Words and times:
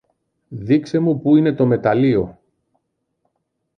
Δείξε 0.49 0.99
μου 0.99 1.19
που 1.21 1.35
είναι 1.35 1.53
το 1.53 1.65
μεταλλείο 1.65 2.39